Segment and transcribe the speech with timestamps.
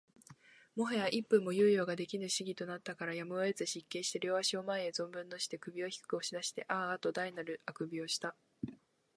[0.75, 8.35] 最早一分も猶予が出来ぬ仕儀となったから、やむをえず失敬して両足を前へ存分のして、首を低く押し出してあーあと大なる欠伸をした